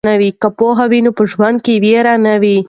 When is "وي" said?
0.91-0.99, 2.41-2.55